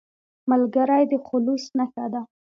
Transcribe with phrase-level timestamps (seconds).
[0.49, 2.21] ملګری د خلوص نښه ده